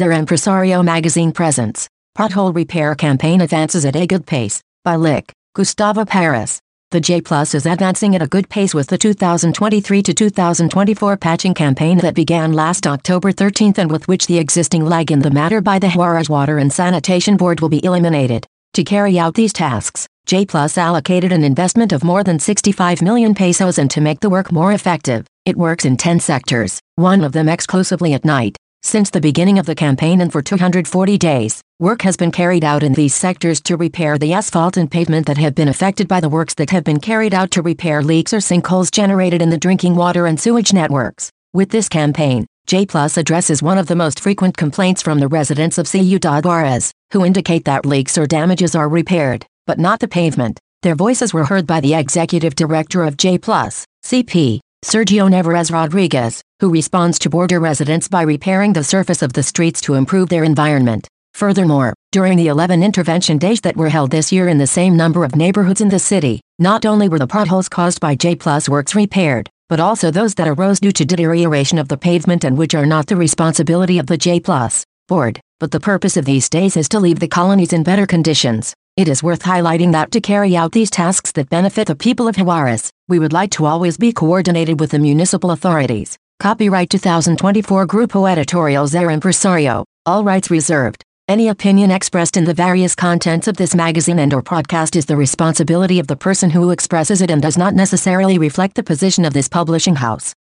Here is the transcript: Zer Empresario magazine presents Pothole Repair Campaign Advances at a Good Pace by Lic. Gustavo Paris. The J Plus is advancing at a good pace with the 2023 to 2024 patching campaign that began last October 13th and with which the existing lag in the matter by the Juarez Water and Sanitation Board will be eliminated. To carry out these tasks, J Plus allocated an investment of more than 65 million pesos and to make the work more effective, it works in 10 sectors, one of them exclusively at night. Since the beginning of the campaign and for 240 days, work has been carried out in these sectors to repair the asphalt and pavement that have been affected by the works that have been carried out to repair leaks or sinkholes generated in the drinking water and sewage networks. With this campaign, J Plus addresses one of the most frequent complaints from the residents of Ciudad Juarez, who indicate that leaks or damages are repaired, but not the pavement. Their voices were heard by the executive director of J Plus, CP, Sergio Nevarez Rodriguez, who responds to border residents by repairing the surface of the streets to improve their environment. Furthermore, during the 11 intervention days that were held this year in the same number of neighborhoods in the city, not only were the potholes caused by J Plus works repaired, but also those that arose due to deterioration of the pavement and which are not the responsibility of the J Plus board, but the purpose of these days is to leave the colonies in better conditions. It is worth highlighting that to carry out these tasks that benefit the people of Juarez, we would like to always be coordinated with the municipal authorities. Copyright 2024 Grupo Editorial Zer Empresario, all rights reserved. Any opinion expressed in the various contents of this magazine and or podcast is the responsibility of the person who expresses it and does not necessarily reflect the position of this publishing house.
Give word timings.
Zer 0.00 0.12
Empresario 0.12 0.82
magazine 0.82 1.30
presents 1.30 1.86
Pothole 2.16 2.54
Repair 2.54 2.94
Campaign 2.94 3.42
Advances 3.42 3.84
at 3.84 3.94
a 3.94 4.06
Good 4.06 4.24
Pace 4.24 4.62
by 4.82 4.96
Lic. 4.96 5.30
Gustavo 5.54 6.06
Paris. 6.06 6.58
The 6.90 7.02
J 7.02 7.20
Plus 7.20 7.54
is 7.54 7.66
advancing 7.66 8.16
at 8.16 8.22
a 8.22 8.26
good 8.26 8.48
pace 8.48 8.72
with 8.72 8.86
the 8.86 8.96
2023 8.96 10.02
to 10.02 10.14
2024 10.14 11.18
patching 11.18 11.52
campaign 11.52 11.98
that 11.98 12.14
began 12.14 12.54
last 12.54 12.86
October 12.86 13.30
13th 13.30 13.76
and 13.76 13.90
with 13.90 14.08
which 14.08 14.26
the 14.26 14.38
existing 14.38 14.86
lag 14.86 15.12
in 15.12 15.18
the 15.18 15.30
matter 15.30 15.60
by 15.60 15.78
the 15.78 15.90
Juarez 15.90 16.30
Water 16.30 16.56
and 16.56 16.72
Sanitation 16.72 17.36
Board 17.36 17.60
will 17.60 17.68
be 17.68 17.84
eliminated. 17.84 18.46
To 18.76 18.84
carry 18.84 19.18
out 19.18 19.34
these 19.34 19.52
tasks, 19.52 20.06
J 20.24 20.46
Plus 20.46 20.78
allocated 20.78 21.30
an 21.30 21.44
investment 21.44 21.92
of 21.92 22.04
more 22.04 22.24
than 22.24 22.38
65 22.38 23.02
million 23.02 23.34
pesos 23.34 23.76
and 23.76 23.90
to 23.90 24.00
make 24.00 24.20
the 24.20 24.30
work 24.30 24.50
more 24.50 24.72
effective, 24.72 25.26
it 25.44 25.58
works 25.58 25.84
in 25.84 25.98
10 25.98 26.20
sectors, 26.20 26.80
one 26.94 27.22
of 27.22 27.32
them 27.32 27.50
exclusively 27.50 28.14
at 28.14 28.24
night. 28.24 28.56
Since 28.82 29.10
the 29.10 29.20
beginning 29.20 29.58
of 29.58 29.66
the 29.66 29.74
campaign 29.74 30.22
and 30.22 30.32
for 30.32 30.40
240 30.40 31.18
days, 31.18 31.60
work 31.78 32.00
has 32.02 32.16
been 32.16 32.32
carried 32.32 32.64
out 32.64 32.82
in 32.82 32.94
these 32.94 33.14
sectors 33.14 33.60
to 33.62 33.76
repair 33.76 34.16
the 34.16 34.32
asphalt 34.32 34.78
and 34.78 34.90
pavement 34.90 35.26
that 35.26 35.36
have 35.36 35.54
been 35.54 35.68
affected 35.68 36.08
by 36.08 36.18
the 36.18 36.30
works 36.30 36.54
that 36.54 36.70
have 36.70 36.82
been 36.82 36.98
carried 36.98 37.34
out 37.34 37.50
to 37.52 37.62
repair 37.62 38.02
leaks 38.02 38.32
or 38.32 38.38
sinkholes 38.38 38.90
generated 38.90 39.42
in 39.42 39.50
the 39.50 39.58
drinking 39.58 39.96
water 39.96 40.26
and 40.26 40.40
sewage 40.40 40.72
networks. 40.72 41.30
With 41.52 41.70
this 41.70 41.90
campaign, 41.90 42.46
J 42.66 42.86
Plus 42.86 43.18
addresses 43.18 43.62
one 43.62 43.76
of 43.76 43.86
the 43.86 43.94
most 43.94 44.18
frequent 44.18 44.56
complaints 44.56 45.02
from 45.02 45.18
the 45.18 45.28
residents 45.28 45.76
of 45.76 45.86
Ciudad 45.86 46.44
Juarez, 46.44 46.90
who 47.12 47.24
indicate 47.24 47.66
that 47.66 47.84
leaks 47.84 48.16
or 48.16 48.26
damages 48.26 48.74
are 48.74 48.88
repaired, 48.88 49.44
but 49.66 49.78
not 49.78 50.00
the 50.00 50.08
pavement. 50.08 50.58
Their 50.82 50.94
voices 50.94 51.34
were 51.34 51.44
heard 51.44 51.66
by 51.66 51.80
the 51.80 51.94
executive 51.94 52.54
director 52.54 53.04
of 53.04 53.18
J 53.18 53.36
Plus, 53.36 53.84
CP, 54.04 54.60
Sergio 54.82 55.28
Nevarez 55.28 55.70
Rodriguez, 55.70 56.42
who 56.58 56.72
responds 56.72 57.18
to 57.18 57.28
border 57.28 57.60
residents 57.60 58.08
by 58.08 58.22
repairing 58.22 58.72
the 58.72 58.82
surface 58.82 59.20
of 59.20 59.34
the 59.34 59.42
streets 59.42 59.78
to 59.82 59.94
improve 59.94 60.30
their 60.30 60.42
environment. 60.42 61.06
Furthermore, 61.34 61.92
during 62.12 62.38
the 62.38 62.46
11 62.46 62.82
intervention 62.82 63.36
days 63.36 63.60
that 63.60 63.76
were 63.76 63.90
held 63.90 64.10
this 64.10 64.32
year 64.32 64.48
in 64.48 64.56
the 64.56 64.66
same 64.66 64.96
number 64.96 65.22
of 65.22 65.36
neighborhoods 65.36 65.82
in 65.82 65.90
the 65.90 65.98
city, 65.98 66.40
not 66.58 66.86
only 66.86 67.10
were 67.10 67.18
the 67.18 67.26
potholes 67.26 67.68
caused 67.68 68.00
by 68.00 68.14
J 68.14 68.34
Plus 68.34 68.70
works 68.70 68.94
repaired, 68.94 69.50
but 69.68 69.80
also 69.80 70.10
those 70.10 70.34
that 70.36 70.48
arose 70.48 70.80
due 70.80 70.92
to 70.92 71.04
deterioration 71.04 71.78
of 71.78 71.88
the 71.88 71.98
pavement 71.98 72.44
and 72.44 72.56
which 72.56 72.74
are 72.74 72.86
not 72.86 73.06
the 73.06 73.16
responsibility 73.16 73.98
of 73.98 74.06
the 74.06 74.16
J 74.16 74.40
Plus 74.40 74.86
board, 75.08 75.38
but 75.58 75.72
the 75.72 75.80
purpose 75.80 76.16
of 76.16 76.24
these 76.24 76.48
days 76.48 76.78
is 76.78 76.88
to 76.88 77.00
leave 77.00 77.18
the 77.18 77.28
colonies 77.28 77.74
in 77.74 77.82
better 77.82 78.06
conditions. 78.06 78.72
It 78.96 79.08
is 79.08 79.22
worth 79.22 79.44
highlighting 79.44 79.92
that 79.92 80.10
to 80.12 80.20
carry 80.20 80.56
out 80.56 80.72
these 80.72 80.90
tasks 80.90 81.32
that 81.32 81.48
benefit 81.48 81.86
the 81.86 81.94
people 81.94 82.28
of 82.28 82.36
Juarez, 82.36 82.90
we 83.08 83.18
would 83.18 83.32
like 83.32 83.50
to 83.52 83.64
always 83.64 83.96
be 83.96 84.12
coordinated 84.12 84.80
with 84.80 84.90
the 84.90 84.98
municipal 84.98 85.52
authorities. 85.52 86.18
Copyright 86.40 86.90
2024 86.90 87.86
Grupo 87.86 88.30
Editorial 88.30 88.86
Zer 88.86 89.06
Empresario, 89.06 89.84
all 90.04 90.24
rights 90.24 90.50
reserved. 90.50 91.04
Any 91.28 91.48
opinion 91.48 91.90
expressed 91.90 92.36
in 92.36 92.44
the 92.44 92.52
various 92.52 92.94
contents 92.94 93.46
of 93.46 93.56
this 93.56 93.74
magazine 93.74 94.18
and 94.18 94.34
or 94.34 94.42
podcast 94.42 94.96
is 94.96 95.06
the 95.06 95.16
responsibility 95.16 96.00
of 96.00 96.08
the 96.08 96.16
person 96.16 96.50
who 96.50 96.70
expresses 96.70 97.22
it 97.22 97.30
and 97.30 97.40
does 97.40 97.56
not 97.56 97.74
necessarily 97.74 98.36
reflect 98.38 98.74
the 98.74 98.82
position 98.82 99.24
of 99.24 99.32
this 99.32 99.48
publishing 99.48 99.96
house. 99.96 100.34